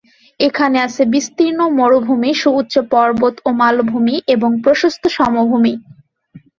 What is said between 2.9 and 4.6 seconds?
পর্বত ও মালভূমি, এবং